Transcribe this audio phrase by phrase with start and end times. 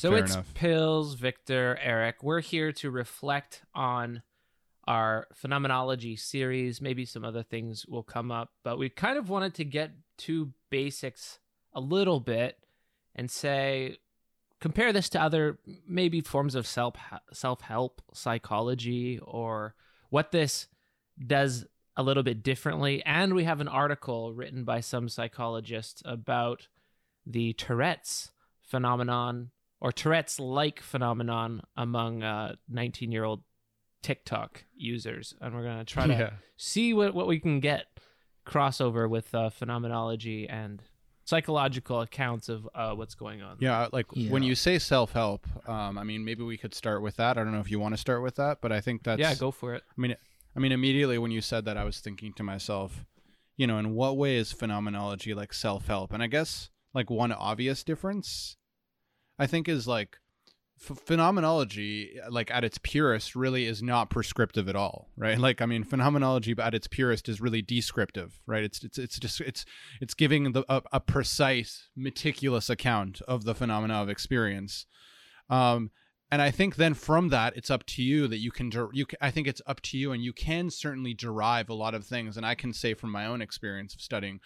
[0.00, 0.54] So Fair it's enough.
[0.54, 2.22] Pills, Victor, Eric.
[2.22, 4.22] We're here to reflect on
[4.88, 6.80] our phenomenology series.
[6.80, 9.90] Maybe some other things will come up, but we kind of wanted to get
[10.20, 11.38] to basics
[11.74, 12.56] a little bit
[13.14, 13.98] and say
[14.58, 16.94] compare this to other maybe forms of self
[17.34, 19.74] self-help psychology or
[20.08, 20.68] what this
[21.26, 26.68] does a little bit differently and we have an article written by some psychologists about
[27.26, 28.30] the Tourette's
[28.62, 32.20] phenomenon or Tourette's like phenomenon among
[32.68, 33.42] 19 year old
[34.02, 35.34] TikTok users.
[35.40, 37.86] And we're going to try to see what, what we can get
[38.46, 40.82] crossover with uh, phenomenology and
[41.24, 43.56] psychological accounts of uh, what's going on.
[43.60, 47.16] Yeah, like when you say self help, um, I mean, maybe we could start with
[47.16, 47.38] that.
[47.38, 49.20] I don't know if you want to start with that, but I think that's.
[49.20, 49.82] yeah, go for it.
[49.96, 50.16] I mean,
[50.56, 53.04] I mean, immediately when you said that, I was thinking to myself,
[53.56, 56.12] you know, in what way is phenomenology like self help?
[56.12, 58.56] And I guess like one obvious difference,
[59.40, 60.18] I think, is like
[60.86, 65.38] ph phenomenology, like at its purest, really is not prescriptive at all, right?
[65.46, 68.62] Like, I mean, phenomenology at its purest is really descriptive, right?
[68.62, 69.64] It's it's it's just it's
[70.00, 74.86] it's giving the a, a precise, meticulous account of the phenomena of experience.
[75.48, 75.90] Um,
[76.32, 78.70] and I think then from that, it's up to you that you can.
[78.92, 81.94] You, ca- I think it's up to you, and you can certainly derive a lot
[81.94, 82.36] of things.
[82.36, 84.40] And I can say from my own experience of studying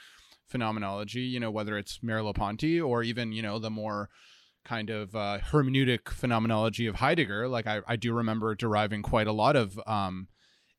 [0.46, 4.08] phenomenology, you know, whether it's Merleau-Ponty or even you know the more
[4.64, 7.48] kind of uh, hermeneutic phenomenology of Heidegger.
[7.48, 10.28] Like I, I do remember deriving quite a lot of um,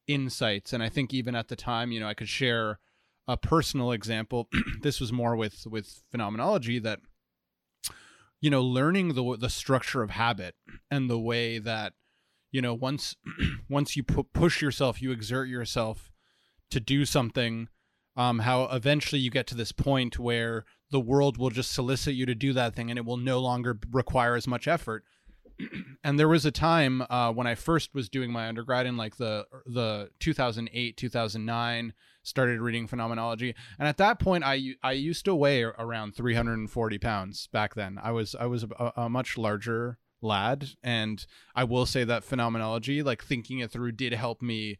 [0.08, 2.80] insights, and I think even at the time, you know, I could share
[3.27, 4.50] a personal example.
[4.81, 7.00] this was more with with phenomenology that
[8.42, 10.55] you know learning the the structure of habit
[10.92, 11.94] and the way that
[12.52, 13.16] you know once
[13.70, 16.11] once you pu- push yourself you exert yourself
[16.70, 17.70] to do something
[18.16, 22.25] um how eventually you get to this point where the world will just solicit you
[22.25, 25.03] to do that thing and it will no longer require as much effort.
[26.05, 29.17] And there was a time uh, when I first was doing my undergrad in like
[29.17, 31.93] the the 2008 2009
[32.23, 33.55] started reading phenomenology.
[33.77, 37.99] And at that point I I used to weigh around 340 pounds back then.
[38.02, 40.70] I was I was a, a much larger lad.
[40.81, 41.25] And
[41.55, 44.77] I will say that phenomenology like thinking it through did help me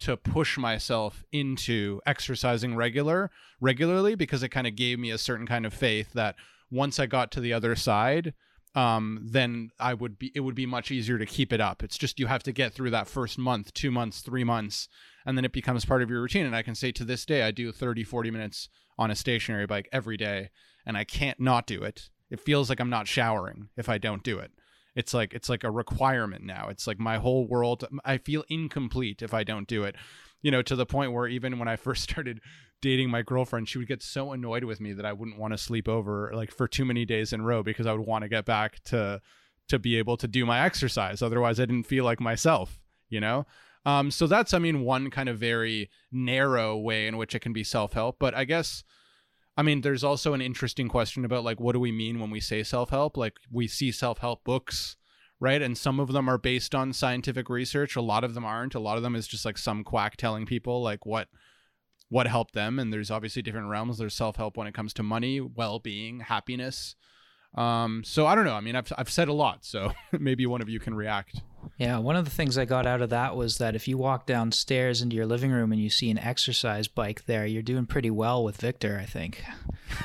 [0.00, 3.30] to push myself into exercising regular
[3.60, 6.34] regularly because it kind of gave me a certain kind of faith that
[6.70, 8.34] once I got to the other side
[8.74, 11.82] um then I would be it would be much easier to keep it up.
[11.82, 14.88] It's just you have to get through that first month, 2 months, 3 months
[15.26, 17.42] and then it becomes part of your routine and I can say to this day
[17.42, 18.68] I do 30 40 minutes
[18.98, 20.50] on a stationary bike every day
[20.86, 22.10] and I can't not do it.
[22.30, 24.52] It feels like I'm not showering if I don't do it.
[24.94, 26.68] It's like it's like a requirement now.
[26.68, 29.96] It's like my whole world I feel incomplete if I don't do it.
[30.42, 32.40] You know, to the point where even when I first started
[32.82, 35.58] dating my girlfriend, she would get so annoyed with me that I wouldn't want to
[35.58, 38.28] sleep over like for too many days in a row because I would want to
[38.28, 39.20] get back to
[39.70, 41.22] to be able to do my exercise.
[41.22, 43.46] Otherwise, I didn't feel like myself, you know?
[43.86, 47.52] Um, so that's, I mean, one kind of very narrow way in which it can
[47.52, 48.16] be self help.
[48.18, 48.84] But I guess,
[49.60, 52.40] I mean, there's also an interesting question about like, what do we mean when we
[52.40, 53.18] say self help?
[53.18, 54.96] Like, we see self help books,
[55.38, 55.60] right?
[55.60, 57.94] And some of them are based on scientific research.
[57.94, 58.74] A lot of them aren't.
[58.74, 61.28] A lot of them is just like some quack telling people like what
[62.08, 65.40] what helped them and there's obviously different realms there's self-help when it comes to money
[65.40, 66.96] well-being happiness
[67.54, 70.62] um so i don't know i mean i've, I've said a lot so maybe one
[70.62, 71.42] of you can react
[71.76, 74.26] Yeah, one of the things I got out of that was that if you walk
[74.26, 78.10] downstairs into your living room and you see an exercise bike there, you're doing pretty
[78.10, 79.42] well with Victor, I think.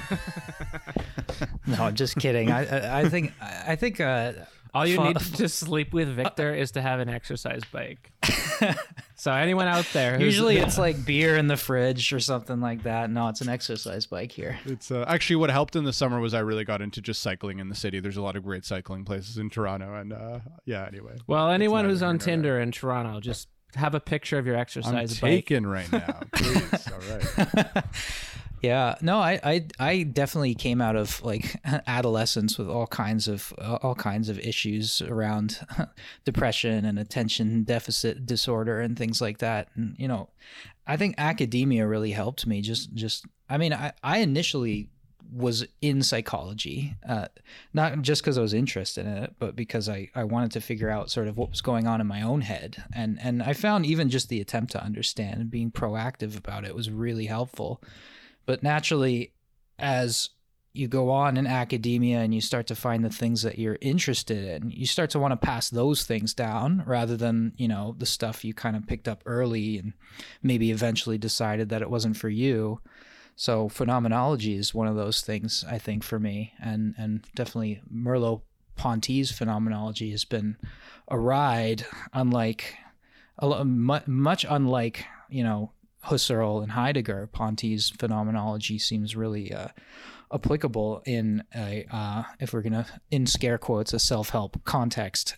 [1.67, 2.51] no, I'm just kidding.
[2.51, 4.33] I I, I think I think uh,
[4.75, 8.11] All you fu- need to sleep with Victor is to have an exercise bike.
[9.15, 12.83] so anyone out there, who's, usually it's like beer in the fridge or something like
[12.83, 13.09] that.
[13.09, 14.59] No, it's an exercise bike here.
[14.65, 17.59] it's uh, actually what helped in the summer was i really got into just cycling
[17.59, 20.85] in the city there's a lot of great cycling places in toronto and uh yeah
[20.85, 22.19] anyway well, anyone who's on.
[22.19, 25.31] Tinder in Toronto, just have a picture of your exercise i'm exercise bike.
[25.31, 26.99] taken right now please all
[27.63, 27.83] right
[28.61, 31.55] Yeah, no, I, I, I definitely came out of like
[31.87, 35.59] adolescence with all kinds of all kinds of issues around
[36.25, 39.69] depression and attention deficit disorder and things like that.
[39.75, 40.29] And you know,
[40.87, 42.61] I think academia really helped me.
[42.61, 44.89] Just, just, I mean, I, I initially
[45.31, 47.27] was in psychology, uh,
[47.73, 50.89] not just because I was interested in it, but because I, I wanted to figure
[50.89, 52.83] out sort of what was going on in my own head.
[52.93, 56.75] And and I found even just the attempt to understand and being proactive about it
[56.75, 57.81] was really helpful.
[58.45, 59.33] But naturally,
[59.79, 60.29] as
[60.73, 64.43] you go on in academia and you start to find the things that you're interested
[64.43, 68.05] in, you start to want to pass those things down rather than, you know, the
[68.05, 69.93] stuff you kind of picked up early and
[70.43, 72.81] maybe eventually decided that it wasn't for you.
[73.37, 78.41] So phenomenology is one of those things I think for me and and definitely Merleau
[78.75, 80.57] Ponty's phenomenology has been
[81.07, 82.75] a ride, unlike
[83.41, 85.71] much unlike you know
[86.05, 87.27] Husserl and Heidegger.
[87.31, 89.69] Ponty's phenomenology seems really uh,
[90.33, 95.35] applicable in a uh, if we're gonna in scare quotes a self help context.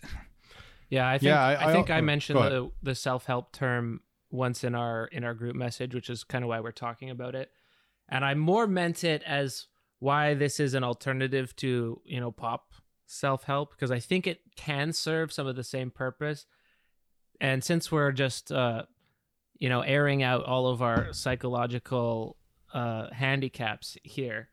[0.90, 4.00] Yeah, I think yeah, I, I, think I, I mentioned the the self help term
[4.30, 7.34] once in our in our group message, which is kind of why we're talking about
[7.34, 7.50] it.
[8.08, 9.66] And I more meant it as
[9.98, 12.72] why this is an alternative to you know pop
[13.06, 16.46] self help because I think it can serve some of the same purpose.
[17.40, 18.84] And since we're just uh,
[19.58, 22.36] you know airing out all of our psychological
[22.72, 24.48] uh, handicaps here,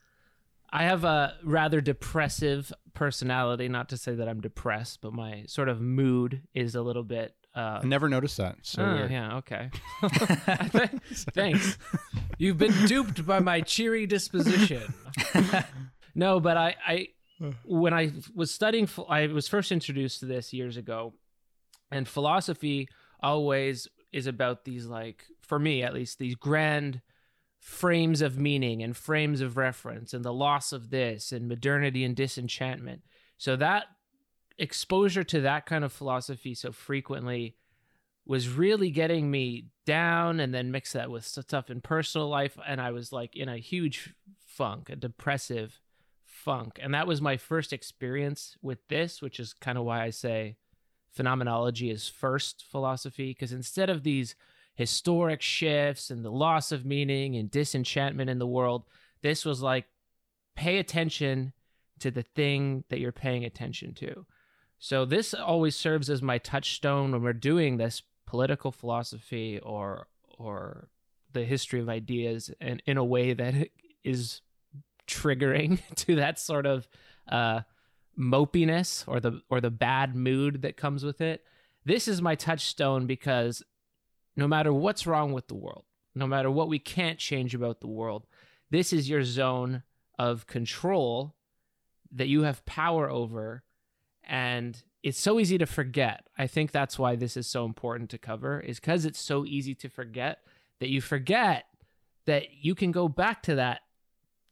[0.70, 3.68] I have a rather depressive personality.
[3.68, 7.34] Not to say that I'm depressed, but my sort of mood is a little bit.
[7.56, 8.58] Uh, I never noticed that.
[8.64, 9.70] So oh, yeah, okay.
[11.34, 11.78] Thanks.
[12.38, 14.94] You've been duped by my cheery disposition.
[16.16, 17.08] no, but I, I,
[17.64, 21.14] when I was studying, I was first introduced to this years ago,
[21.90, 22.90] and philosophy
[23.22, 27.02] always is about these like, for me at least, these grand
[27.60, 32.16] frames of meaning and frames of reference and the loss of this and modernity and
[32.16, 33.02] disenchantment.
[33.38, 33.88] So that
[34.58, 37.58] exposure to that kind of philosophy so frequently
[38.26, 42.80] was really getting me down and then mix that with stuff in personal life and
[42.80, 44.14] I was like in a huge
[44.46, 45.82] funk, a depressive
[46.24, 46.80] funk.
[46.82, 50.56] And that was my first experience with this, which is kind of why I say
[51.16, 54.36] phenomenology is first philosophy because instead of these
[54.76, 58.84] historic shifts and the loss of meaning and disenchantment in the world.
[59.22, 59.86] This was like
[60.56, 61.54] pay attention
[62.00, 64.26] to the thing that you're paying attention to.
[64.78, 70.08] So this always serves as my touchstone when we're doing this political philosophy or
[70.38, 70.90] or
[71.32, 73.70] the history of ideas and in a way that
[74.04, 74.42] is
[75.08, 76.88] triggering to that sort of
[77.30, 77.62] uh
[78.18, 81.44] mopiness or the or the bad mood that comes with it.
[81.84, 83.64] This is my touchstone because
[84.36, 87.88] no matter what's wrong with the world, no matter what we can't change about the
[87.88, 88.26] world,
[88.70, 89.84] this is your zone
[90.18, 91.36] of control
[92.12, 93.64] that you have power over.
[94.24, 96.28] And it's so easy to forget.
[96.38, 99.76] I think that's why this is so important to cover, is because it's so easy
[99.76, 100.40] to forget
[100.80, 101.66] that you forget
[102.26, 103.82] that you can go back to that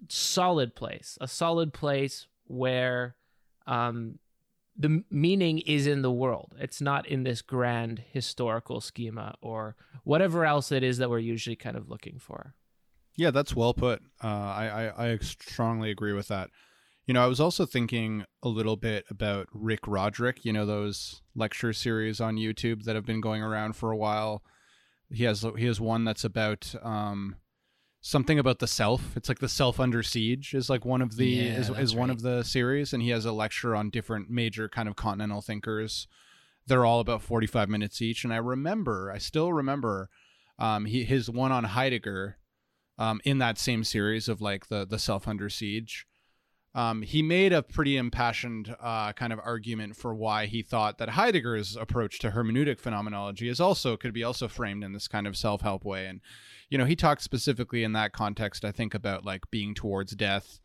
[0.10, 3.16] solid place, a solid place where
[3.68, 4.20] um,
[4.78, 6.56] the meaning is in the world.
[6.60, 11.56] It's not in this grand historical schema or whatever else it is that we're usually
[11.56, 12.56] kind of looking for.
[13.16, 14.02] Yeah, that's well put.
[14.24, 16.50] Uh, I, I, I strongly agree with that.
[17.06, 20.46] You know, I was also thinking a little bit about Rick Roderick.
[20.46, 24.42] You know those lecture series on YouTube that have been going around for a while.
[25.12, 27.36] He has he has one that's about um,
[28.04, 29.16] something about the self.
[29.16, 32.10] It's like the self under siege is like one of the yeah, is, is one
[32.10, 32.16] right.
[32.16, 36.08] of the series, and he has a lecture on different major kind of continental thinkers.
[36.68, 40.10] They're all about forty five minutes each, and I remember, I still remember,
[40.60, 42.38] um, he his one on Heidegger,
[43.00, 46.06] um, in that same series of like the the self under siege.
[46.76, 51.10] Um, he made a pretty impassioned uh, kind of argument for why he thought that
[51.10, 55.38] Heidegger's approach to hermeneutic phenomenology is also could be also framed in this kind of
[55.38, 56.20] self help way, and
[56.70, 60.60] you know, he talked specifically in that context, I think, about like being towards death.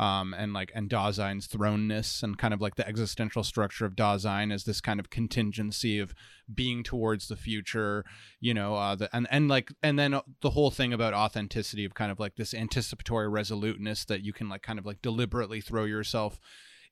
[0.00, 4.50] Um, and like and Dasein's thrownness and kind of like the existential structure of Dasein
[4.50, 6.14] as this kind of contingency of
[6.52, 8.06] being towards the future,
[8.40, 11.92] you know, uh, the, and and like and then the whole thing about authenticity of
[11.92, 15.84] kind of like this anticipatory resoluteness that you can like kind of like deliberately throw
[15.84, 16.40] yourself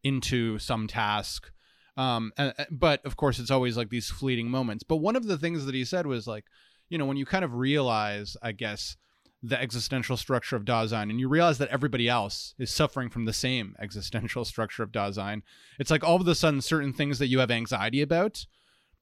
[0.03, 1.51] into some task.
[1.97, 4.85] Um, and, but of course, it's always like these fleeting moments.
[4.85, 6.45] But one of the things that he said was like,
[6.91, 8.97] you know, when you kind of realize, I guess,
[9.43, 13.33] the existential structure of Dasein, and you realize that everybody else is suffering from the
[13.33, 15.43] same existential structure of Dasein,
[15.79, 18.47] it's like all of a sudden certain things that you have anxiety about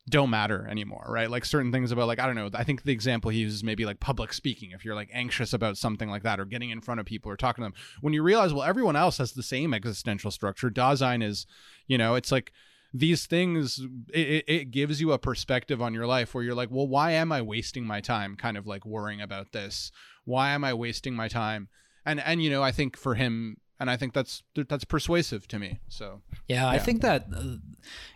[0.08, 1.28] don't matter anymore, right?
[1.28, 2.48] Like certain things about like I don't know.
[2.54, 4.70] I think the example he uses maybe like public speaking.
[4.70, 7.36] If you're like anxious about something like that, or getting in front of people or
[7.36, 10.70] talking to them, when you realize well everyone else has the same existential structure.
[10.70, 11.46] Dasein is,
[11.88, 12.52] you know, it's like
[12.98, 13.80] these things
[14.12, 17.32] it, it gives you a perspective on your life where you're like well why am
[17.32, 19.90] i wasting my time kind of like worrying about this?
[20.24, 21.68] Why am i wasting my time?
[22.04, 25.58] And and you know i think for him and i think that's that's persuasive to
[25.58, 26.22] me so.
[26.48, 26.68] Yeah, yeah.
[26.68, 27.56] i think that uh,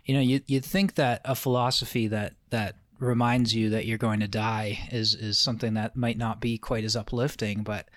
[0.05, 4.19] you know you you think that a philosophy that that reminds you that you're going
[4.19, 7.89] to die is is something that might not be quite as uplifting but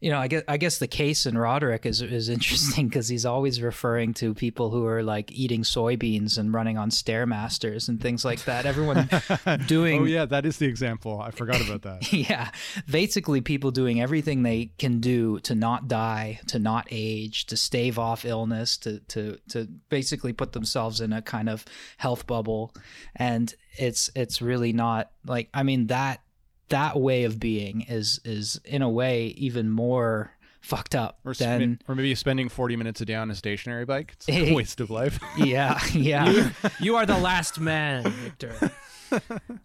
[0.00, 3.24] you know, I guess I guess the case in Roderick is is interesting because he's
[3.24, 8.24] always referring to people who are like eating soybeans and running on stairmasters and things
[8.24, 8.66] like that.
[8.66, 9.08] Everyone
[9.66, 11.20] doing oh yeah, that is the example.
[11.20, 12.12] I forgot about that.
[12.12, 12.50] yeah,
[12.90, 17.98] basically people doing everything they can do to not die, to not age, to stave
[17.98, 21.64] off illness, to to to basically put themselves in a kind of
[21.98, 22.74] health bubble,
[23.16, 26.20] and it's it's really not like I mean that
[26.68, 31.78] that way of being is is in a way even more fucked up Or, than
[31.84, 34.12] sp- or maybe spending 40 minutes a day on a stationary bike.
[34.14, 35.18] It's a waste of life.
[35.36, 38.70] yeah yeah You are the last man, Victor.